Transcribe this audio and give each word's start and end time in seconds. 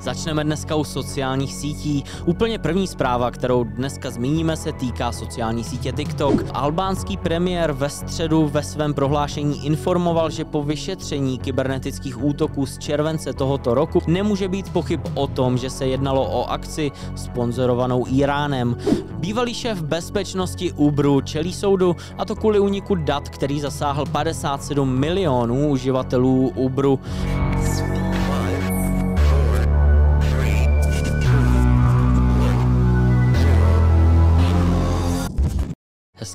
Začneme 0.00 0.44
dneska 0.44 0.74
u 0.74 0.84
sociálních 0.84 1.54
sítí. 1.54 2.04
Úplně 2.24 2.58
první 2.58 2.86
zpráva, 2.86 3.30
kterou 3.30 3.64
dneska 3.64 4.10
zmíníme, 4.10 4.56
se 4.56 4.72
týká 4.72 5.12
sociální 5.12 5.64
sítě 5.64 5.92
TikTok. 5.92 6.44
Albánský 6.54 7.16
premiér 7.16 7.72
ve 7.72 7.88
středu 7.88 8.48
ve 8.48 8.62
svém 8.62 8.94
prohlášení 8.94 9.66
informoval, 9.66 10.30
že 10.30 10.44
po 10.44 10.62
vyšetření 10.62 11.38
kybernetických 11.38 12.24
útoků 12.24 12.66
z 12.66 12.78
července 12.78 13.32
tohoto 13.32 13.74
roku 13.74 14.02
nemůže 14.06 14.48
být 14.48 14.72
pochyb 14.72 15.00
o 15.14 15.26
tom, 15.26 15.58
že 15.58 15.70
se 15.70 15.86
jednalo 15.86 16.40
o 16.40 16.50
akci 16.50 16.92
sponzorovanou 17.16 18.04
Iránem. 18.08 18.76
Bývalý 19.18 19.54
šéf 19.54 19.82
bezpečnosti 19.82 20.72
Uberu 20.72 21.20
čelí 21.20 21.52
soudu 21.52 21.96
a 22.18 22.24
to 22.24 22.36
kvůli 22.36 22.58
úniku 22.58 22.94
dat, 22.94 23.28
který 23.28 23.60
zasáhl 23.60 24.06
57 24.06 24.98
milionů 24.98 25.68
uživatelů 25.68 26.52
Uberu. 26.54 27.00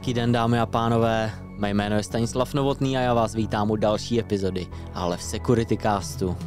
Hezký 0.06 0.14
den, 0.14 0.32
dámy 0.32 0.60
a 0.60 0.66
pánové. 0.66 1.32
Mé 1.58 1.70
jméno 1.70 1.96
je 1.96 2.04
Stanislav 2.04 2.54
Novotný 2.54 2.98
a 2.98 3.02
já 3.02 3.14
vás 3.14 3.36
vítám 3.36 3.72
u 3.72 3.76
další 3.76 4.20
epizody, 4.20 4.68
ale 4.94 5.18
v 5.18 5.24
Security 5.24 5.78
Castu. 5.78 6.38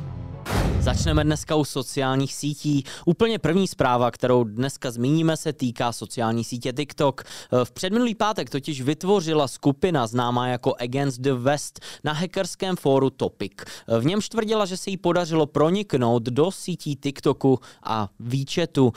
Začneme 0.81 1.25
dneska 1.25 1.57
u 1.57 1.65
sociálních 1.65 2.34
sítí. 2.34 2.84
Úplně 3.07 3.39
první 3.39 3.69
zpráva, 3.69 4.11
kterou 4.11 4.45
dneska 4.45 4.91
zmíníme, 4.91 5.37
se 5.37 5.53
týká 5.53 5.93
sociální 5.93 6.45
sítě 6.45 6.73
TikTok. 6.73 7.23
V 7.65 7.71
předminulý 7.71 8.15
pátek 8.15 8.51
totiž 8.51 8.81
vytvořila 8.81 9.48
skupina 9.48 10.06
známá 10.06 10.48
jako 10.48 10.75
Against 10.81 11.20
the 11.20 11.33
West 11.33 11.81
na 12.05 12.12
hackerském 12.12 12.77
fóru 12.77 13.11
Topic. 13.11 13.53
V 14.01 14.05
něm 14.05 14.20
tvrdila, 14.31 14.67
že 14.67 14.77
se 14.77 14.91
jí 14.91 14.97
podařilo 14.97 15.47
proniknout 15.47 16.23
do 16.23 16.51
sítí 16.51 16.97
TikToku 16.97 17.59
a 17.83 18.09
výčetu. 18.20 18.93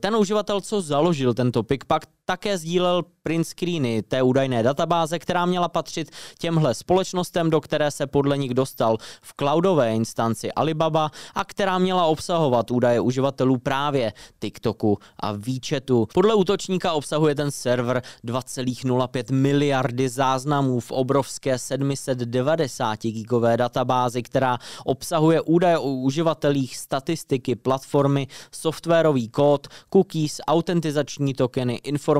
Ten 0.00 0.16
uživatel, 0.16 0.60
co 0.60 0.80
založil 0.80 1.34
ten 1.34 1.52
Topic, 1.52 1.80
pak 1.86 2.02
také 2.24 2.58
sdílel 2.58 3.02
print 3.22 3.46
screeny 3.46 4.02
té 4.02 4.22
údajné 4.22 4.62
databáze, 4.62 5.18
která 5.18 5.46
měla 5.46 5.68
patřit 5.68 6.10
těmhle 6.38 6.74
společnostem, 6.74 7.50
do 7.50 7.60
které 7.60 7.90
se 7.90 8.06
podle 8.06 8.38
nich 8.38 8.54
dostal 8.54 8.96
v 9.22 9.34
cloudové 9.36 9.94
instanci 9.94 10.52
Alibaba 10.52 11.10
a 11.34 11.44
která 11.44 11.78
měla 11.78 12.06
obsahovat 12.06 12.70
údaje 12.70 13.00
uživatelů 13.00 13.58
právě 13.58 14.12
TikToku 14.40 14.98
a 15.20 15.32
výčetu. 15.32 16.08
Podle 16.14 16.34
útočníka 16.34 16.92
obsahuje 16.92 17.34
ten 17.34 17.50
server 17.50 18.02
2,05 18.24 19.34
miliardy 19.34 20.08
záznamů 20.08 20.80
v 20.80 20.90
obrovské 20.90 21.58
790 21.58 23.02
gigové 23.02 23.56
databázi, 23.56 24.22
která 24.22 24.58
obsahuje 24.84 25.40
údaje 25.40 25.78
o 25.78 25.90
uživatelích, 25.90 26.76
statistiky, 26.76 27.56
platformy, 27.56 28.26
softwarový 28.52 29.28
kód, 29.28 29.68
cookies, 29.92 30.40
autentizační 30.46 31.34
tokeny, 31.34 31.74
informace 31.74 32.11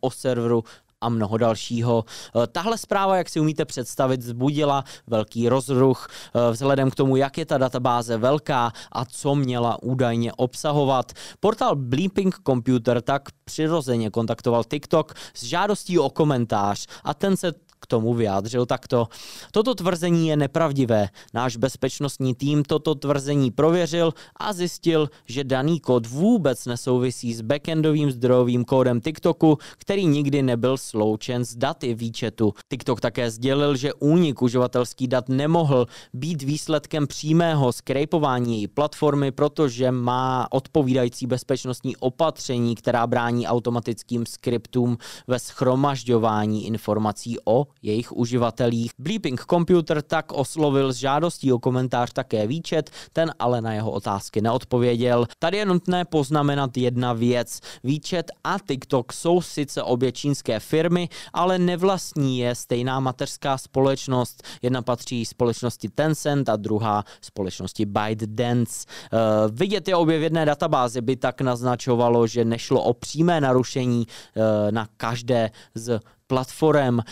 o 0.00 0.10
serveru 0.10 0.64
a 1.00 1.08
mnoho 1.08 1.36
dalšího. 1.36 2.04
Eh, 2.04 2.46
tahle 2.46 2.78
zpráva, 2.78 3.16
jak 3.16 3.28
si 3.28 3.40
umíte 3.40 3.64
představit, 3.64 4.22
zbudila 4.22 4.84
velký 5.06 5.48
rozruch 5.48 6.08
eh, 6.08 6.52
vzhledem 6.52 6.90
k 6.90 6.94
tomu, 6.94 7.16
jak 7.16 7.38
je 7.38 7.46
ta 7.46 7.58
databáze 7.58 8.16
velká 8.16 8.72
a 8.92 9.04
co 9.04 9.34
měla 9.34 9.82
údajně 9.82 10.32
obsahovat. 10.32 11.12
Portál 11.40 11.76
Bleeping 11.76 12.34
Computer 12.46 13.00
tak 13.00 13.28
přirozeně 13.44 14.10
kontaktoval 14.10 14.64
TikTok 14.64 15.14
s 15.34 15.44
žádostí 15.44 15.98
o 15.98 16.10
komentář 16.10 16.86
a 17.04 17.14
ten 17.14 17.36
se 17.36 17.52
k 17.80 17.86
tomu 17.86 18.14
vyjádřil 18.14 18.66
takto. 18.66 19.08
Toto 19.52 19.74
tvrzení 19.74 20.28
je 20.28 20.36
nepravdivé. 20.36 21.08
Náš 21.34 21.56
bezpečnostní 21.56 22.34
tým 22.34 22.62
toto 22.62 22.94
tvrzení 22.94 23.50
prověřil 23.50 24.14
a 24.36 24.52
zjistil, 24.52 25.10
že 25.26 25.44
daný 25.44 25.80
kód 25.80 26.06
vůbec 26.06 26.66
nesouvisí 26.66 27.34
s 27.34 27.40
backendovým 27.40 28.10
zdrojovým 28.10 28.64
kódem 28.64 29.00
TikToku, 29.00 29.58
který 29.78 30.06
nikdy 30.06 30.42
nebyl 30.42 30.76
sloučen 30.76 31.44
s 31.44 31.56
daty 31.56 31.94
výčetu. 31.94 32.54
TikTok 32.68 33.00
také 33.00 33.30
sdělil, 33.30 33.76
že 33.76 33.94
únik 33.94 34.42
uživatelských 34.42 35.08
dat 35.08 35.28
nemohl 35.28 35.86
být 36.14 36.42
výsledkem 36.42 37.06
přímého 37.06 37.72
skrepování 37.72 38.56
její 38.56 38.68
platformy, 38.68 39.32
protože 39.32 39.90
má 39.90 40.46
odpovídající 40.50 41.26
bezpečnostní 41.26 41.96
opatření, 41.96 42.74
která 42.74 43.06
brání 43.06 43.46
automatickým 43.46 44.26
skriptům 44.26 44.98
ve 45.26 45.38
schromažďování 45.38 46.66
informací 46.66 47.36
o 47.44 47.66
jejich 47.82 48.12
uživatelích. 48.12 48.90
Bleeping 48.98 49.44
Computer 49.50 50.02
tak 50.02 50.32
oslovil 50.32 50.92
s 50.92 50.96
žádostí 50.96 51.52
o 51.52 51.58
komentář 51.58 52.12
také 52.12 52.46
výčet, 52.46 52.90
ten 53.12 53.32
ale 53.38 53.60
na 53.60 53.72
jeho 53.72 53.90
otázky 53.90 54.40
neodpověděl. 54.40 55.26
Tady 55.38 55.56
je 55.56 55.66
nutné 55.66 56.04
poznamenat 56.04 56.76
jedna 56.76 57.12
věc. 57.12 57.60
Výčet 57.84 58.30
a 58.44 58.56
TikTok 58.66 59.12
jsou 59.12 59.40
sice 59.40 59.82
obě 59.82 60.12
čínské 60.12 60.60
firmy, 60.60 61.08
ale 61.32 61.58
nevlastní 61.58 62.38
je 62.38 62.54
stejná 62.54 63.00
mateřská 63.00 63.58
společnost. 63.58 64.42
Jedna 64.62 64.82
patří 64.82 65.24
společnosti 65.24 65.88
Tencent 65.88 66.48
a 66.48 66.56
druhá 66.56 67.04
společnosti 67.20 67.86
ByteDance. 67.86 68.86
Uh, 69.12 69.18
vidět 69.56 69.88
je 69.88 69.96
obě 69.96 70.18
v 70.18 70.22
jedné 70.22 70.44
databázi 70.44 71.00
by 71.00 71.16
tak 71.16 71.40
naznačovalo, 71.40 72.26
že 72.26 72.44
nešlo 72.44 72.82
o 72.82 72.94
přímé 72.94 73.40
narušení 73.40 74.06
uh, 74.06 74.42
na 74.70 74.88
každé 74.96 75.50
z 75.74 76.00
platform. 76.30 76.98
Eh, 77.00 77.04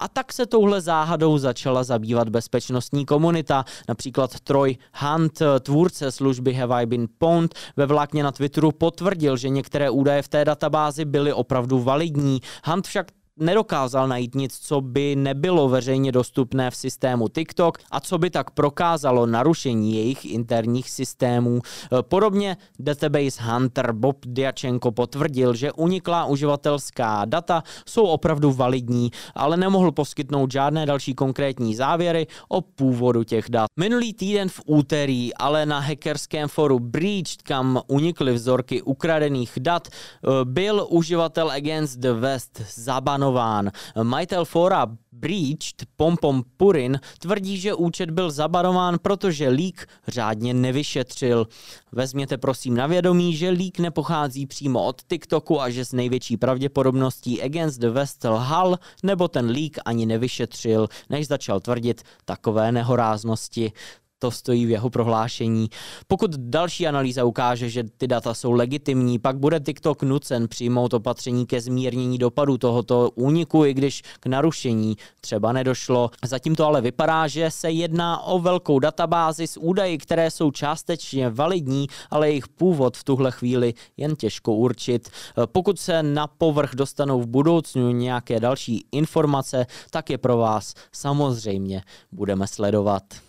a 0.00 0.08
tak 0.08 0.32
se 0.32 0.46
touhle 0.46 0.80
záhadou 0.80 1.38
začala 1.38 1.84
zabývat 1.84 2.28
bezpečnostní 2.28 3.06
komunita. 3.06 3.64
Například 3.88 4.40
Troy 4.40 4.76
Hunt, 5.00 5.42
eh, 5.42 5.60
tvůrce 5.60 6.12
služby 6.12 6.54
Have 6.54 6.82
I 6.82 6.86
Been 6.86 7.06
Pwned, 7.18 7.54
ve 7.76 7.86
vlákně 7.86 8.22
na 8.22 8.32
Twitteru 8.32 8.72
potvrdil, 8.72 9.36
že 9.36 9.48
některé 9.48 9.90
údaje 9.90 10.22
v 10.22 10.28
té 10.28 10.44
databázi 10.44 11.04
byly 11.04 11.32
opravdu 11.32 11.78
validní. 11.78 12.40
Hunt 12.64 12.86
však 12.86 13.06
nedokázal 13.38 14.08
najít 14.08 14.34
nic, 14.34 14.58
co 14.58 14.80
by 14.80 15.16
nebylo 15.16 15.68
veřejně 15.68 16.12
dostupné 16.12 16.70
v 16.70 16.76
systému 16.76 17.28
TikTok 17.28 17.78
a 17.90 18.00
co 18.00 18.18
by 18.18 18.30
tak 18.30 18.50
prokázalo 18.50 19.26
narušení 19.26 19.94
jejich 19.94 20.24
interních 20.24 20.90
systémů. 20.90 21.60
E, 21.60 22.02
podobně 22.02 22.56
database 22.78 23.42
Hunter 23.42 23.92
Bob 23.92 24.16
Diachenko 24.26 24.92
potvrdil, 24.92 25.54
že 25.54 25.72
uniklá 25.72 26.24
uživatelská 26.24 27.24
data 27.24 27.62
jsou 27.88 28.06
opravdu 28.06 28.52
validní, 28.52 29.10
ale 29.34 29.56
nemohl 29.56 29.92
poskytnout 29.92 30.52
žádné 30.52 30.86
další 30.86 31.14
konkrétní 31.14 31.74
závěry 31.74 32.26
o 32.48 32.60
původu 32.60 33.24
těch 33.24 33.44
dat. 33.48 33.66
Minulý 33.78 34.14
týden 34.14 34.48
v 34.48 34.60
úterý 34.66 35.34
ale 35.34 35.66
na 35.66 35.78
hackerském 35.78 36.48
foru 36.48 36.78
Breached, 36.78 37.42
kam 37.42 37.80
unikly 37.86 38.32
vzorky 38.32 38.82
ukradených 38.82 39.52
dat, 39.60 39.88
e, 39.88 40.44
byl 40.44 40.86
uživatel 40.90 41.50
Against 41.50 41.98
the 41.98 42.12
West 42.12 42.60
zabanován 42.74 43.25
zabanován. 43.26 43.70
Majitel 44.02 44.44
fora 44.44 44.86
Breached 45.12 45.84
Pompom 45.96 46.42
Purin 46.56 47.00
tvrdí, 47.18 47.56
že 47.56 47.74
účet 47.74 48.10
byl 48.10 48.30
zabanován, 48.30 48.98
protože 49.02 49.48
lík 49.48 49.86
řádně 50.08 50.54
nevyšetřil. 50.54 51.46
Vezměte 51.92 52.38
prosím 52.38 52.76
na 52.76 52.86
vědomí, 52.86 53.36
že 53.36 53.50
lík 53.50 53.78
nepochází 53.78 54.46
přímo 54.46 54.84
od 54.84 55.02
TikToku 55.02 55.60
a 55.60 55.70
že 55.70 55.84
s 55.84 55.92
největší 55.92 56.36
pravděpodobností 56.36 57.42
Against 57.42 57.80
the 57.80 57.88
West 57.88 58.24
lhal, 58.24 58.78
nebo 59.02 59.28
ten 59.28 59.50
lík 59.50 59.78
ani 59.84 60.06
nevyšetřil, 60.06 60.88
než 61.10 61.26
začal 61.26 61.60
tvrdit 61.60 62.02
takové 62.24 62.72
nehoráznosti 62.72 63.72
to 64.18 64.30
stojí 64.30 64.66
v 64.66 64.70
jeho 64.70 64.90
prohlášení. 64.90 65.68
Pokud 66.06 66.30
další 66.36 66.86
analýza 66.86 67.24
ukáže, 67.24 67.70
že 67.70 67.84
ty 67.98 68.06
data 68.06 68.34
jsou 68.34 68.52
legitimní, 68.52 69.18
pak 69.18 69.38
bude 69.38 69.60
TikTok 69.60 70.02
nucen 70.02 70.48
přijmout 70.48 70.94
opatření 70.94 71.46
ke 71.46 71.60
zmírnění 71.60 72.18
dopadu 72.18 72.58
tohoto 72.58 73.10
úniku, 73.14 73.64
i 73.64 73.74
když 73.74 74.02
k 74.20 74.26
narušení 74.26 74.96
třeba 75.20 75.52
nedošlo. 75.52 76.10
Zatím 76.24 76.54
to 76.54 76.66
ale 76.66 76.80
vypadá, 76.80 77.26
že 77.26 77.50
se 77.50 77.70
jedná 77.70 78.22
o 78.22 78.38
velkou 78.38 78.78
databázi 78.78 79.46
s 79.46 79.60
údaji, 79.60 79.98
které 79.98 80.30
jsou 80.30 80.50
částečně 80.50 81.30
validní, 81.30 81.86
ale 82.10 82.28
jejich 82.28 82.48
původ 82.48 82.96
v 82.96 83.04
tuhle 83.04 83.30
chvíli 83.30 83.74
jen 83.96 84.16
těžko 84.16 84.54
určit. 84.54 85.08
Pokud 85.46 85.78
se 85.78 86.02
na 86.02 86.26
povrch 86.26 86.70
dostanou 86.74 87.20
v 87.20 87.26
budoucnu 87.26 87.90
nějaké 87.90 88.40
další 88.40 88.86
informace, 88.92 89.66
tak 89.90 90.10
je 90.10 90.18
pro 90.18 90.36
vás 90.36 90.74
samozřejmě 90.92 91.82
budeme 92.12 92.46
sledovat. 92.46 93.25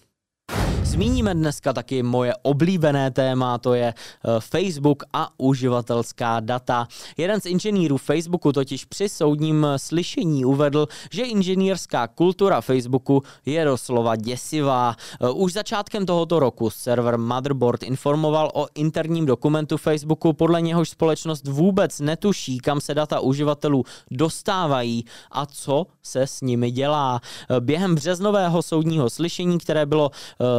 Zmíníme 0.87 1.33
dneska 1.33 1.73
taky 1.73 2.03
moje 2.03 2.33
oblíbené 2.41 3.11
téma, 3.11 3.57
to 3.57 3.73
je 3.73 3.93
eh, 3.93 4.29
Facebook 4.39 5.03
a 5.13 5.29
uživatelská 5.37 6.39
data. 6.39 6.87
Jeden 7.17 7.41
z 7.41 7.45
inženýrů 7.45 7.97
Facebooku 7.97 8.51
totiž 8.51 8.85
při 8.85 9.09
soudním 9.09 9.65
eh, 9.65 9.79
slyšení 9.79 10.45
uvedl, 10.45 10.87
že 11.11 11.23
inženýrská 11.23 12.07
kultura 12.07 12.61
Facebooku 12.61 13.23
je 13.45 13.65
doslova 13.65 14.15
děsivá. 14.15 14.95
Eh, 15.21 15.29
už 15.29 15.53
začátkem 15.53 16.05
tohoto 16.05 16.39
roku 16.39 16.69
server 16.69 17.17
Motherboard 17.17 17.83
informoval 17.83 18.51
o 18.53 18.67
interním 18.75 19.25
dokumentu 19.25 19.77
Facebooku, 19.77 20.33
podle 20.33 20.61
něhož 20.61 20.89
společnost 20.89 21.47
vůbec 21.47 21.99
netuší, 21.99 22.57
kam 22.57 22.81
se 22.81 22.93
data 22.93 23.19
uživatelů 23.19 23.83
dostávají 24.11 25.05
a 25.31 25.45
co 25.45 25.85
se 26.03 26.21
s 26.21 26.41
nimi 26.41 26.71
dělá. 26.71 27.21
Během 27.59 27.95
březnového 27.95 28.61
soudního 28.61 29.09
slyšení, 29.09 29.57
které 29.57 29.85
bylo 29.85 30.11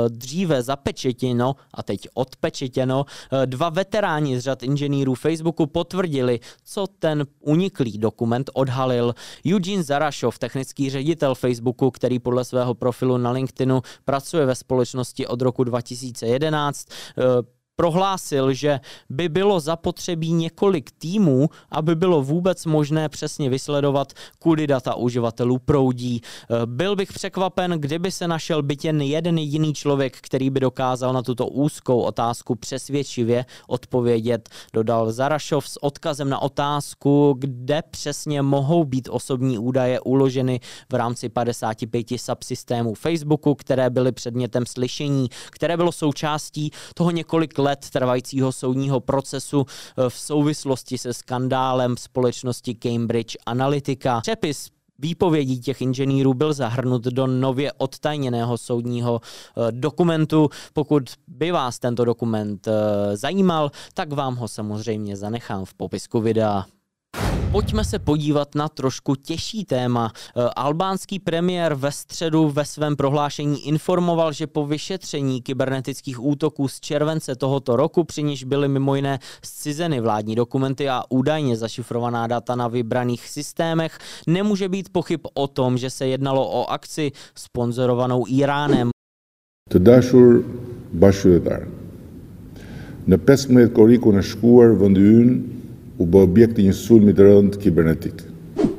dříve 0.09 0.63
zapečetěno 0.63 1.57
a 1.75 1.83
teď 1.83 2.09
odpečetěno. 2.15 3.05
Dva 3.45 3.69
veteráni 3.69 4.41
z 4.41 4.43
řad 4.43 4.63
inženýrů 4.63 5.15
Facebooku 5.15 5.67
potvrdili, 5.67 6.41
co 6.65 6.87
ten 6.99 7.27
uniklý 7.41 7.99
dokument 7.99 8.51
odhalil. 8.55 9.15
Eugene 9.53 9.83
Zarašov, 9.83 10.39
technický 10.39 10.91
ředitel 10.91 11.35
Facebooku, 11.35 11.91
který 11.91 12.19
podle 12.19 12.45
svého 12.45 12.75
profilu 12.75 13.19
na 13.19 13.31
LinkedInu 13.31 13.83
pracuje 14.05 14.47
ve 14.47 14.55
společnosti 14.55 15.27
od 15.27 15.43
roku 15.43 15.65
2011, 15.65 16.87
prohlásil, 17.79 18.53
že 18.53 18.81
by 19.11 19.29
bylo 19.29 19.61
zapotřebí 19.61 20.33
několik 20.33 20.91
týmů, 20.91 21.49
aby 21.71 21.95
bylo 21.95 22.23
vůbec 22.23 22.67
možné 22.67 23.09
přesně 23.09 23.51
vysledovat, 23.51 24.13
kudy 24.39 24.67
data 24.67 24.95
uživatelů 24.95 25.59
proudí. 25.59 26.21
Eh, 26.23 26.67
byl 26.67 26.97
bych 26.97 27.13
překvapen, 27.13 27.71
kdyby 27.71 28.11
se 28.11 28.29
našel 28.29 28.63
byt 28.63 28.85
jen 28.85 29.01
jeden 29.01 29.39
jediný 29.39 29.75
člověk, 29.75 30.17
který 30.21 30.51
by 30.51 30.61
dokázal 30.61 31.13
na 31.13 31.23
tuto 31.23 31.47
úzkou 31.47 32.01
otázku 32.01 32.55
přesvědčivě 32.55 33.45
odpovědět, 33.67 34.49
dodal 34.73 35.13
Zarašov 35.13 35.69
s 35.69 35.83
odkazem 35.83 36.29
na 36.29 36.39
otázku, 36.39 37.37
kde 37.39 37.83
přesně 37.91 38.43
mohou 38.43 38.85
být 38.85 39.09
osobní 39.09 39.59
údaje 39.59 40.01
uloženy 40.01 40.61
v 40.93 40.95
rámci 40.95 41.29
55 41.29 42.07
subsystémů 42.17 42.95
Facebooku, 42.95 43.55
které 43.55 43.91
byly 43.91 44.13
předmětem 44.13 44.67
slyšení, 44.67 45.29
které 45.51 45.77
bylo 45.77 45.93
součástí 45.93 46.71
toho 46.95 47.11
několik 47.11 47.59
let 47.59 47.68
let 47.69 47.91
trvajícího 47.91 48.53
soudního 48.53 49.01
procesu 49.01 49.67
eh, 49.67 50.11
v 50.11 50.15
souvislosti 50.15 50.99
se 50.99 51.15
skandálem 51.15 51.97
společnosti 51.97 52.75
Cambridge 52.75 53.37
Analytica. 53.47 54.21
Přepis 54.21 54.69
výpovědí 54.99 55.61
těch 55.61 55.81
inženýrů 55.81 56.35
byl 56.35 56.53
zahrnut 56.53 57.05
do 57.05 57.27
nově 57.27 57.73
odtajněného 57.73 58.59
soudního 58.59 59.21
eh, 59.21 59.73
dokumentu. 59.73 60.49
Pokud 60.73 61.03
by 61.29 61.51
vás 61.51 61.79
tento 61.79 62.05
dokument 62.05 62.69
eh, 62.69 63.17
zajímal, 63.17 63.71
tak 63.95 64.13
vám 64.13 64.37
ho 64.37 64.49
samozřejmě 64.49 65.17
zanechám 65.17 65.65
v 65.65 65.75
popisku 65.75 66.21
videa. 66.21 66.65
Pojďme 67.53 67.85
se 67.85 67.99
podívat 67.99 68.55
na 68.55 68.69
trošku 68.69 69.15
těžší 69.15 69.65
téma. 69.65 70.13
E, 70.13 70.43
albánský 70.57 71.19
premiér 71.19 71.75
ve 71.75 71.93
středu 71.93 72.49
ve 72.49 72.65
svém 72.65 72.97
prohlášení 72.97 73.69
informoval, 73.69 74.33
že 74.33 74.47
po 74.47 74.67
vyšetření 74.67 75.43
kybernetických 75.43 76.25
útoků 76.25 76.69
z 76.69 76.81
července 76.81 77.37
tohoto 77.37 77.77
roku, 77.77 78.05
při 78.05 78.23
níž 78.23 78.45
byly 78.45 78.69
mimo 78.69 78.95
jiné 78.95 79.19
zcizeny 79.45 80.01
vládní 80.01 80.35
dokumenty 80.35 80.89
a 80.89 81.03
údajně 81.09 81.57
zašifrovaná 81.57 82.27
data 82.27 82.57
na 82.57 82.69
vybraných 82.69 83.29
systémech, 83.29 83.99
nemůže 84.27 84.69
být 84.69 84.89
pochyb 84.93 85.21
o 85.35 85.47
tom, 85.47 85.79
že 85.79 85.91
se 85.91 86.07
jednalo 86.07 86.51
o 86.51 86.71
akci 86.71 87.13
sponzorovanou 87.35 88.25
Iránem. 88.29 88.91
Të 89.71 89.79
dashur. 89.79 90.45
Në 93.09 93.17
15 93.25 93.73
korrikun 93.73 94.19
e 94.19 94.23
shkuar 94.23 94.75
vendi 94.81 95.58
u 95.99 96.07
bë 96.07 96.25
objekt 96.29 96.59
i 96.59 96.69
një 96.69 96.75
sulmi 96.79 97.15
të 97.15 97.27
rënd 97.27 97.59
kibernetik. 97.63 98.28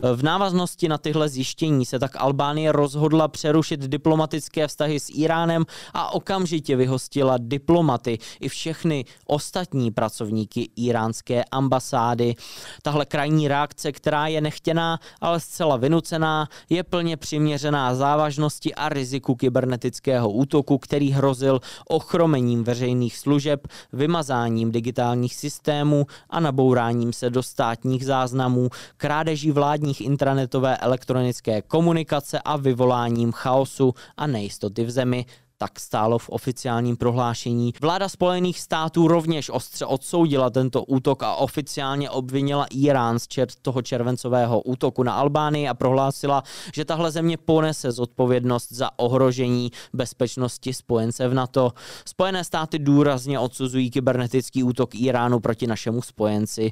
V 0.01 0.23
návaznosti 0.23 0.87
na 0.87 0.97
tyhle 0.97 1.29
zjištění 1.29 1.85
se 1.85 1.99
tak 1.99 2.11
Albánie 2.15 2.71
rozhodla 2.71 3.27
přerušit 3.27 3.79
diplomatické 3.79 4.67
vztahy 4.67 4.99
s 4.99 5.09
Iránem 5.09 5.65
a 5.93 6.13
okamžitě 6.13 6.75
vyhostila 6.75 7.37
diplomaty 7.37 8.17
i 8.39 8.49
všechny 8.49 9.05
ostatní 9.25 9.91
pracovníky 9.91 10.69
iránské 10.75 11.43
ambasády. 11.43 12.35
Tahle 12.81 13.05
krajní 13.05 13.47
reakce, 13.47 13.91
která 13.91 14.27
je 14.27 14.41
nechtěná, 14.41 14.99
ale 15.21 15.39
zcela 15.39 15.77
vynucená, 15.77 16.47
je 16.69 16.83
plně 16.83 17.17
přiměřená 17.17 17.95
závažnosti 17.95 18.75
a 18.75 18.89
riziku 18.89 19.35
kybernetického 19.35 20.29
útoku, 20.29 20.77
který 20.77 21.11
hrozil 21.11 21.59
ochromením 21.87 22.63
veřejných 22.63 23.17
služeb, 23.17 23.67
vymazáním 23.93 24.71
digitálních 24.71 25.35
systémů 25.35 26.05
a 26.29 26.39
nabouráním 26.39 27.13
se 27.13 27.29
do 27.29 27.43
státních 27.43 28.05
záznamů, 28.05 28.69
krádeží 28.97 29.51
vládní 29.51 29.88
vládních 29.89 30.01
intranetové 30.01 30.77
elektronické 30.77 31.61
komunikace 31.61 32.39
a 32.45 32.57
vyvoláním 32.57 33.31
chaosu 33.31 33.93
a 34.17 34.27
nejistoty 34.27 34.83
v 34.83 34.89
zemi, 34.91 35.25
tak 35.61 35.79
stálo 35.79 36.19
v 36.19 36.29
oficiálním 36.29 36.97
prohlášení. 36.97 37.73
Vláda 37.81 38.09
Spojených 38.09 38.59
států 38.59 39.07
rovněž 39.07 39.49
ostře 39.49 39.85
odsoudila 39.85 40.49
tento 40.49 40.83
útok 40.83 41.23
a 41.23 41.35
oficiálně 41.35 42.09
obvinila 42.09 42.65
Irán 42.71 43.19
z 43.19 43.23
čer- 43.23 43.55
toho 43.61 43.81
červencového 43.81 44.61
útoku 44.61 45.03
na 45.03 45.13
Albánii 45.13 45.67
a 45.67 45.73
prohlásila, 45.73 46.43
že 46.73 46.85
tahle 46.85 47.11
země 47.11 47.37
ponese 47.37 47.91
zodpovědnost 47.91 48.71
za 48.71 48.89
ohrožení 48.99 49.71
bezpečnosti 49.93 50.73
spojence 50.73 51.27
v 51.27 51.33
NATO. 51.33 51.71
Spojené 52.05 52.43
státy 52.43 52.79
důrazně 52.79 53.39
odsuzují 53.39 53.91
kybernetický 53.91 54.63
útok 54.63 54.95
Iránu 54.95 55.39
proti 55.39 55.67
našemu 55.67 56.01
spojenci 56.01 56.71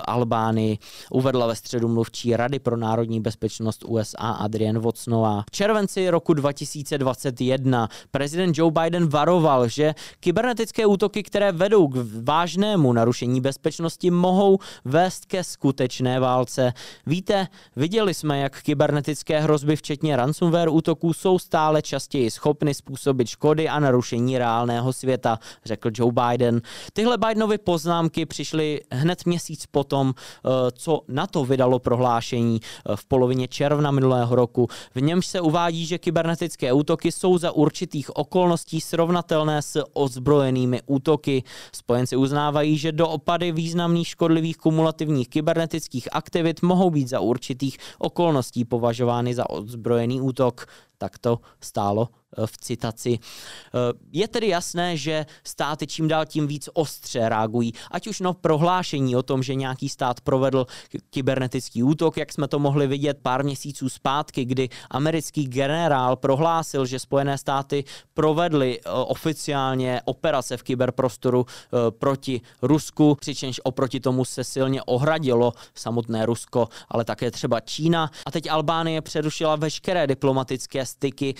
Albánii, 0.00 0.78
uvedla 1.10 1.46
ve 1.46 1.56
středu 1.56 1.88
mluvčí 1.88 2.36
Rady 2.36 2.58
pro 2.58 2.76
národní 2.76 3.20
bezpečnost 3.20 3.84
USA 3.84 4.30
Adrian 4.30 4.78
Vocnová. 4.78 5.42
V 5.48 5.50
červenci 5.50 6.10
roku 6.10 6.34
2021 6.34 7.88
prezident 8.18 8.58
Joe 8.58 8.70
Biden 8.70 9.06
varoval, 9.06 9.68
že 9.68 9.94
kybernetické 10.20 10.86
útoky, 10.86 11.22
které 11.22 11.52
vedou 11.52 11.88
k 11.88 11.96
vážnému 12.22 12.92
narušení 12.92 13.40
bezpečnosti, 13.40 14.10
mohou 14.10 14.58
vést 14.84 15.24
ke 15.24 15.44
skutečné 15.44 16.20
válce. 16.20 16.72
Víte, 17.06 17.46
viděli 17.76 18.14
jsme, 18.14 18.38
jak 18.38 18.62
kybernetické 18.62 19.40
hrozby, 19.40 19.76
včetně 19.76 20.16
ransomware 20.16 20.68
útoků, 20.68 21.12
jsou 21.12 21.38
stále 21.38 21.82
častěji 21.82 22.30
schopny 22.30 22.74
způsobit 22.74 23.28
škody 23.28 23.68
a 23.68 23.80
narušení 23.80 24.38
reálného 24.38 24.92
světa, 24.92 25.38
řekl 25.64 25.90
Joe 25.94 26.12
Biden. 26.12 26.60
Tyhle 26.92 27.18
Bidenovy 27.18 27.58
poznámky 27.58 28.26
přišly 28.26 28.80
hned 28.90 29.26
měsíc 29.26 29.66
potom, 29.66 30.14
eh, 30.16 30.48
co 30.72 31.00
na 31.08 31.26
to 31.26 31.44
vydalo 31.44 31.78
prohlášení 31.78 32.60
eh, 32.60 32.96
v 32.96 33.04
polovině 33.04 33.48
června 33.48 33.90
minulého 33.90 34.36
roku. 34.36 34.68
V 34.94 35.02
němž 35.02 35.26
se 35.26 35.40
uvádí, 35.40 35.86
že 35.86 35.98
kybernetické 35.98 36.72
útoky 36.72 37.12
jsou 37.12 37.38
za 37.38 37.52
určitých 37.52 38.07
určitých 38.08 38.16
okolností 38.16 38.80
srovnatelné 38.80 39.62
s 39.62 39.84
ozbrojenými 39.92 40.80
útoky. 40.86 41.44
Spojenci 41.72 42.16
uznávají, 42.16 42.78
že 42.78 42.92
do 42.92 43.08
opady 43.08 43.52
významných 43.52 44.08
škodlivých 44.08 44.56
kumulativních 44.56 45.28
kybernetických 45.28 46.08
aktivit 46.12 46.62
mohou 46.62 46.90
být 46.90 47.08
za 47.08 47.20
určitých 47.20 47.78
okolností 47.98 48.64
považovány 48.64 49.34
za 49.34 49.50
ozbrojený 49.50 50.20
útok. 50.20 50.66
Tak 50.98 51.18
to 51.18 51.40
stálo 51.60 52.08
v 52.46 52.58
citaci. 52.58 53.18
Eh, 53.18 53.78
je 54.12 54.28
tedy 54.28 54.48
jasné, 54.48 54.96
že 54.96 55.26
státy 55.44 55.86
čím 55.86 56.08
dál 56.08 56.26
tím 56.26 56.46
víc 56.46 56.68
ostře 56.72 57.28
reagují, 57.28 57.72
ať 57.90 58.06
už 58.06 58.20
no 58.20 58.34
prohlášení 58.34 59.16
o 59.16 59.22
tom, 59.22 59.42
že 59.42 59.54
nějaký 59.54 59.88
stát 59.88 60.20
provedl 60.20 60.66
kybernetický 61.10 61.82
útok, 61.82 62.16
jak 62.16 62.32
jsme 62.32 62.48
to 62.48 62.58
mohli 62.58 62.86
vidět 62.86 63.18
pár 63.22 63.44
měsíců 63.44 63.88
zpátky, 63.88 64.44
kdy 64.44 64.68
americký 64.90 65.46
generál 65.46 66.16
prohlásil, 66.16 66.86
že 66.86 66.98
Spojené 66.98 67.38
státy 67.38 67.84
provedly 68.14 68.80
eh, 68.80 68.90
oficiálně 68.90 70.00
operace 70.04 70.56
v 70.56 70.62
kyberprostoru 70.62 71.46
proti 71.90 72.40
Rusku, 72.62 73.16
přičemž 73.20 73.60
oproti 73.64 74.00
tomu 74.00 74.24
se 74.24 74.44
silně 74.44 74.82
ohradilo 74.82 75.52
samotné 75.74 76.26
Rusko, 76.26 76.68
ale 76.88 77.04
také 77.04 77.30
třeba 77.30 77.60
Čína. 77.60 78.10
A 78.26 78.30
teď 78.30 78.50
Albánie 78.50 79.00
přerušila 79.00 79.56
veškeré 79.56 80.06
diplomatické 80.06 80.86
styky 80.86 81.34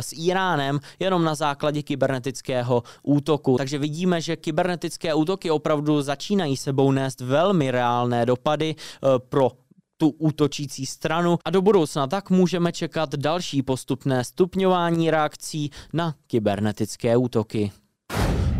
s 0.00 0.12
Iránem 0.12 0.31
Iránem 0.32 0.80
jenom 0.98 1.24
na 1.24 1.34
základě 1.34 1.82
kybernetického 1.82 2.82
útoku. 3.02 3.56
Takže 3.56 3.78
vidíme, 3.78 4.20
že 4.20 4.36
kybernetické 4.36 5.14
útoky 5.14 5.50
opravdu 5.50 6.02
začínají 6.02 6.56
sebou 6.56 6.92
nést 6.92 7.20
velmi 7.20 7.70
reálné 7.70 8.26
dopady 8.26 8.74
eh, 8.74 9.08
pro 9.28 9.50
tu 9.96 10.08
útočící 10.08 10.86
stranu 10.86 11.38
a 11.44 11.50
do 11.50 11.62
budoucna 11.62 12.06
tak 12.06 12.30
můžeme 12.30 12.72
čekat 12.72 13.14
další 13.14 13.62
postupné 13.62 14.24
stupňování 14.24 15.10
reakcí 15.10 15.70
na 15.92 16.14
kybernetické 16.26 17.16
útoky. 17.16 17.81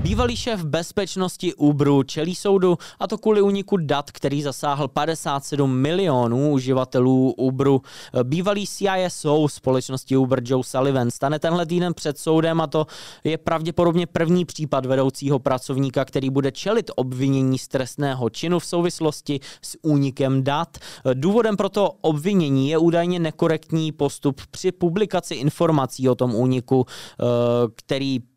Bývalý 0.02 0.36
šéf 0.36 0.64
bezpečnosti 0.64 1.54
Uberu 1.54 2.02
čelí 2.02 2.34
soudu 2.34 2.78
a 3.00 3.06
to 3.06 3.18
kvůli 3.18 3.42
uniku 3.42 3.76
dat, 3.76 4.10
který 4.10 4.42
zasáhl 4.42 4.88
57 4.88 5.76
milionů 5.76 6.52
uživatelů 6.52 7.32
Uberu. 7.32 7.82
Bývalý 8.22 8.66
CISO 8.66 9.48
společnosti 9.48 10.16
Uber 10.16 10.42
Joe 10.44 10.64
Sullivan 10.64 11.10
stane 11.10 11.38
tenhle 11.38 11.66
týden 11.66 11.94
před 11.94 12.18
soudem 12.18 12.60
a 12.60 12.66
to 12.66 12.86
je 13.24 13.38
pravděpodobně 13.38 14.06
první 14.06 14.44
případ 14.44 14.86
vedoucího 14.86 15.38
pracovníka, 15.38 16.04
který 16.04 16.30
bude 16.30 16.52
čelit 16.52 16.90
obvinění 16.96 17.58
z 17.58 17.68
trestného 17.68 18.30
činu 18.30 18.58
v 18.58 18.66
souvislosti 18.66 19.40
s 19.62 19.78
únikem 19.82 20.42
dat. 20.42 20.78
Důvodem 21.14 21.56
pro 21.56 21.68
to 21.68 21.90
obvinění 22.00 22.70
je 22.70 22.78
údajně 22.78 23.18
nekorektní 23.18 23.92
postup 23.92 24.40
při 24.50 24.72
publikaci 24.72 25.34
informací 25.34 26.08
o 26.08 26.14
tom 26.14 26.34
úniku, 26.34 26.86
eh, 26.86 27.24
který 27.74 28.31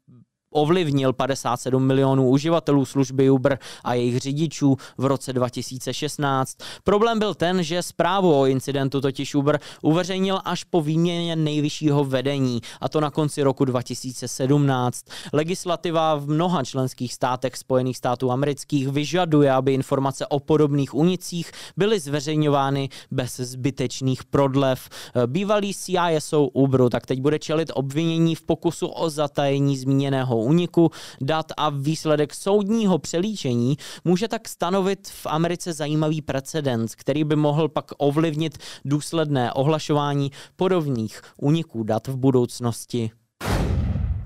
ovlivnil 0.56 1.14
57 1.14 1.84
milionů 1.84 2.30
uživatelů 2.30 2.86
služby 2.86 3.30
Uber 3.30 3.60
a 3.84 3.94
jejich 3.94 4.18
řidičů 4.18 4.78
v 4.98 5.06
roce 5.06 5.34
2016. 5.34 6.58
Problém 6.84 7.20
byl 7.20 7.34
ten, 7.34 7.64
že 7.64 7.84
zprávu 7.84 8.40
o 8.40 8.46
incidentu 8.46 9.02
totiž 9.02 9.36
Uber 9.36 9.60
uveřejnil 9.82 10.40
až 10.46 10.64
po 10.64 10.82
výměně 10.82 11.36
nejvyššího 11.36 12.04
vedení, 12.04 12.62
a 12.82 12.90
to 12.90 13.02
na 13.02 13.12
konci 13.12 13.44
roku 13.44 13.66
2017. 13.66 15.06
Legislativa 15.34 16.16
v 16.16 16.28
mnoha 16.28 16.64
členských 16.64 17.14
státech 17.14 17.56
Spojených 17.56 17.98
států 17.98 18.32
amerických 18.32 18.88
vyžaduje, 18.88 19.52
aby 19.52 19.74
informace 19.74 20.28
o 20.28 20.40
podobných 20.40 20.94
unicích 20.94 21.52
byly 21.78 22.00
zveřejňovány 22.00 22.90
bez 23.12 23.36
zbytečných 23.38 24.24
prodlev. 24.24 24.90
Bývalý 25.26 25.74
CISO 25.74 26.44
Uberu 26.44 26.90
tak 26.90 27.06
teď 27.06 27.22
bude 27.22 27.40
čelit 27.40 27.72
obvinění 27.74 28.36
v 28.36 28.44
pokusu 28.44 28.88
o 28.88 29.10
zatajení 29.10 29.78
zmíněného 29.78 30.38
úniku 30.46 30.92
dat 31.22 31.46
a 31.58 31.70
výsledek 31.70 32.34
soudního 32.34 33.00
přelíčení 33.00 33.78
může 34.04 34.28
tak 34.28 34.48
stanovit 34.48 35.08
v 35.08 35.26
Americe 35.30 35.74
zajímavý 35.74 36.22
precedens, 36.22 36.96
který 36.96 37.24
by 37.24 37.36
mohl 37.36 37.70
pak 37.70 37.86
ovlivnit 37.98 38.58
důsledné 38.86 39.54
ohlašování 39.54 40.32
podobných 40.56 41.22
úniků 41.38 41.84
dat 41.84 42.08
v 42.08 42.16
budoucnosti. 42.16 43.12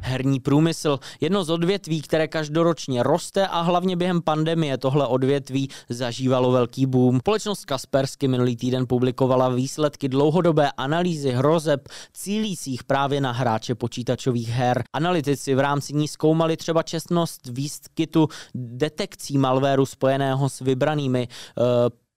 Herní 0.09 0.39
průmysl, 0.39 0.99
jedno 1.21 1.43
z 1.43 1.49
odvětví, 1.49 2.01
které 2.01 2.27
každoročně 2.27 3.03
roste 3.03 3.47
a 3.47 3.61
hlavně 3.61 3.95
během 3.95 4.21
pandemie 4.21 4.77
tohle 4.77 5.07
odvětví 5.07 5.69
zažívalo 5.89 6.51
velký 6.51 6.85
boom. 6.85 7.19
Společnost 7.19 7.65
Kaspersky 7.65 8.27
minulý 8.27 8.55
týden 8.55 8.87
publikovala 8.87 9.49
výsledky 9.49 10.09
dlouhodobé 10.09 10.71
analýzy 10.77 11.31
hrozeb 11.31 11.87
cílících 12.13 12.83
právě 12.83 13.21
na 13.21 13.31
hráče 13.31 13.75
počítačových 13.75 14.49
her. 14.49 14.83
Analytici 14.93 15.55
v 15.55 15.59
rámci 15.59 15.93
ní 15.93 16.07
zkoumali 16.07 16.57
třeba 16.57 16.83
čestnost 16.83 17.47
výskytu 17.47 18.27
detekcí 18.55 19.37
malvéru 19.37 19.85
spojeného 19.85 20.49
s 20.49 20.59
vybranými 20.59 21.27
uh, 21.27 21.65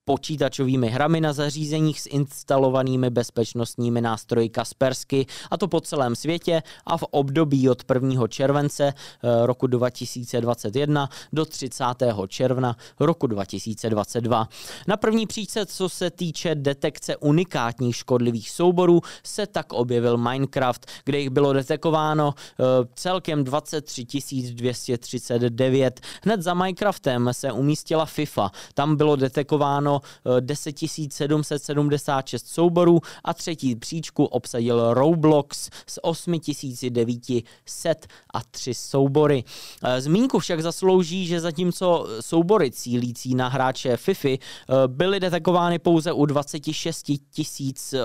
počítačovými 0.04 0.88
hrami 0.88 1.20
na 1.20 1.32
zařízeních 1.32 2.00
s 2.00 2.06
instalovanými 2.06 3.10
bezpečnostními 3.10 4.00
nástroji 4.00 4.48
Kaspersky, 4.48 5.26
a 5.50 5.56
to 5.56 5.68
po 5.68 5.80
celém 5.80 6.16
světě 6.16 6.62
a 6.86 6.96
v 6.96 7.02
období 7.02 7.68
od 7.68 7.82
1. 7.94 8.28
července 8.28 8.84
eh, 8.94 9.46
roku 9.46 9.66
2021 9.66 11.08
do 11.32 11.44
30. 11.44 11.84
června 12.28 12.76
roku 13.00 13.26
2022. 13.26 14.48
Na 14.88 14.96
první 14.96 15.26
příčce, 15.26 15.66
co 15.66 15.88
se 15.88 16.10
týče 16.10 16.54
detekce 16.54 17.16
unikátních 17.16 17.96
škodlivých 17.96 18.50
souborů, 18.50 19.00
se 19.24 19.46
tak 19.46 19.72
objevil 19.72 20.18
Minecraft, 20.18 20.86
kde 21.04 21.18
jich 21.18 21.30
bylo 21.30 21.52
detekováno 21.52 22.34
eh, 22.36 22.64
celkem 22.94 23.44
23 23.44 24.04
239. 24.52 26.00
Hned 26.24 26.42
za 26.42 26.54
Minecraftem 26.54 27.28
se 27.32 27.52
umístila 27.52 28.06
FIFA. 28.06 28.50
Tam 28.74 28.96
bylo 28.96 29.16
detekováno 29.16 29.91
vydáno 29.92 30.00
10 30.40 30.78
776 30.78 32.48
souborů 32.48 33.00
a 33.24 33.34
třetí 33.34 33.76
příčku 33.76 34.24
obsadil 34.24 34.94
Roblox 34.94 35.70
s 35.86 36.04
8 36.04 36.40
903 36.88 38.74
soubory. 38.74 39.44
Eh, 39.84 40.00
zmínku 40.00 40.38
však 40.38 40.62
zaslouží, 40.62 41.26
že 41.26 41.40
zatímco 41.40 42.06
soubory 42.20 42.70
cílící 42.70 43.34
na 43.34 43.48
hráče 43.48 43.96
FIFA 43.96 44.28
eh, 44.28 44.38
byly 44.86 45.20
detekovány 45.20 45.78
pouze 45.78 46.12
u 46.12 46.26
26 46.26 47.10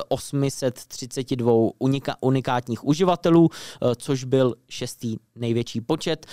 832 0.10 1.52
unika- 1.52 2.16
unikátních 2.22 2.86
uživatelů, 2.86 3.50
eh, 3.52 3.96
což 3.96 4.24
byl 4.24 4.56
šestý 4.70 5.18
největší 5.36 5.82
počet. 5.82 6.26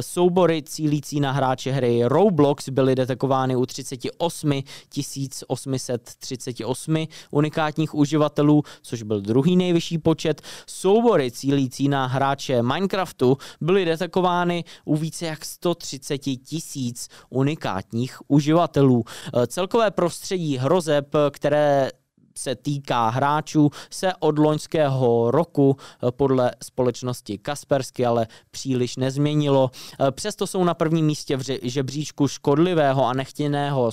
Soubory 0.00 0.62
cílící 0.62 1.20
na 1.20 1.32
hráče 1.32 1.72
hry 1.72 2.00
Roblox 2.04 2.68
byly 2.68 2.94
detekovány 2.94 3.56
u 3.56 3.66
38 3.66 4.62
1838 4.94 7.06
unikátních 7.30 7.94
uživatelů, 7.94 8.62
což 8.82 9.02
byl 9.02 9.20
druhý 9.20 9.56
nejvyšší 9.56 9.98
počet. 9.98 10.42
Soubory 10.66 11.30
cílící 11.30 11.88
na 11.88 12.06
hráče 12.06 12.62
Minecraftu 12.62 13.36
byly 13.60 13.84
detekovány 13.84 14.64
u 14.84 14.96
více 14.96 15.26
jak 15.26 15.44
130 15.44 16.18
tisíc 16.18 17.08
unikátních 17.30 18.18
uživatelů. 18.28 19.04
Celkové 19.46 19.90
prostředí 19.90 20.56
hrozeb, 20.56 21.14
které 21.30 21.90
se 22.38 22.54
týká 22.54 23.08
hráčů, 23.08 23.70
se 23.90 24.12
od 24.20 24.38
loňského 24.38 25.30
roku 25.30 25.76
podle 26.10 26.50
společnosti 26.62 27.38
Kaspersky 27.38 28.06
ale 28.06 28.26
příliš 28.50 28.96
nezměnilo. 28.96 29.70
Přesto 30.10 30.46
jsou 30.46 30.64
na 30.64 30.74
prvním 30.74 31.06
místě 31.06 31.36
v 31.36 31.42
žebříčku 31.62 32.28
škodlivého 32.28 33.06
a 33.06 33.12
nechtěného 33.12 33.90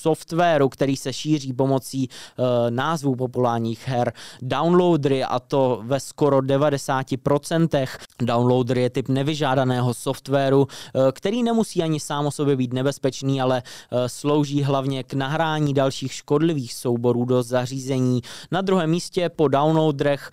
softwaru, 0.00 0.68
který 0.68 0.96
se 0.96 1.12
šíří 1.12 1.52
pomocí 1.52 2.08
uh, 2.08 2.44
názvů 2.70 3.16
populárních 3.16 3.88
her, 3.88 4.12
downloadery 4.42 5.24
a 5.24 5.38
to 5.38 5.80
ve 5.82 6.00
skoro 6.00 6.38
90%. 6.38 7.88
Downloader 8.22 8.78
je 8.78 8.90
typ 8.90 9.08
nevyžádaného 9.08 9.94
softwaru, 9.94 10.60
uh, 10.60 10.66
který 11.12 11.42
nemusí 11.42 11.82
ani 11.82 12.00
sám 12.00 12.26
o 12.26 12.30
sobě 12.30 12.56
být 12.56 12.72
nebezpečný, 12.72 13.40
ale 13.40 13.62
uh, 13.62 13.98
slouží 14.06 14.62
hlavně 14.62 15.02
k 15.02 15.14
nahrání 15.14 15.74
dalších 15.74 16.12
škodlivých 16.12 16.74
souborů 16.74 17.24
do 17.24 17.42
zařízení. 17.42 18.20
Na 18.50 18.60
druhém 18.60 18.90
místě 18.90 19.28
po 19.28 19.48
downloaderech 19.48 20.30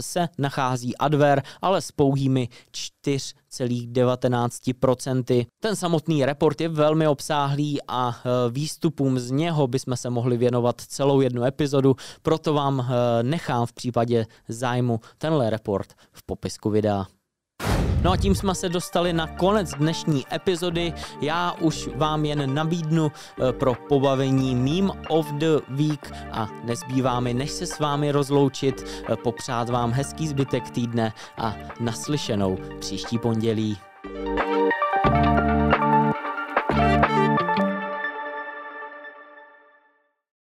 se 0.00 0.28
nachází 0.38 0.96
adware, 0.96 1.42
ale 1.62 1.80
s 1.80 1.92
pouhými 1.92 2.48
4,19%. 3.52 5.46
Ten 5.60 5.76
samotný 5.76 6.24
report 6.24 6.60
je 6.60 6.68
velmi 6.68 7.08
obsáhlý 7.08 7.78
a 7.88 8.10
e, 8.10 8.14
výstupům 8.50 9.18
z 9.18 9.30
něho 9.30 9.66
bychom 9.66 9.96
se 9.96 10.10
mohli 10.10 10.36
věnovat 10.36 10.80
celou 10.80 11.20
jednu 11.20 11.44
epizodu, 11.44 11.96
proto 12.22 12.54
vám 12.54 12.80
e, 12.80 12.84
nechám 13.22 13.66
v 13.66 13.72
případě 13.72 14.26
zájmu 14.48 15.00
tenhle 15.18 15.50
report 15.50 15.92
v 16.12 16.22
popisku 16.22 16.70
videa. 16.70 17.06
No 18.02 18.12
a 18.12 18.16
tím 18.16 18.34
jsme 18.34 18.54
se 18.54 18.68
dostali 18.68 19.12
na 19.12 19.26
konec 19.26 19.70
dnešní 19.70 20.24
epizody. 20.32 20.92
Já 21.20 21.52
už 21.52 21.88
vám 21.96 22.24
jen 22.24 22.54
nabídnu 22.54 23.12
eh, 23.12 23.52
pro 23.52 23.74
pobavení 23.74 24.54
Meme 24.54 25.00
of 25.08 25.32
the 25.32 25.60
Week 25.68 26.12
a 26.32 26.48
nezbývá 26.64 27.20
mi, 27.20 27.34
než 27.34 27.50
se 27.50 27.66
s 27.66 27.78
vámi 27.78 28.12
rozloučit, 28.12 28.86
eh, 29.08 29.16
popřát 29.16 29.68
vám 29.68 29.92
hezký 29.92 30.28
zbytek 30.28 30.70
týdne 30.70 31.12
a 31.36 31.54
naslyšenou 31.80 32.58
příští 32.80 33.18
pondělí. 33.18 33.78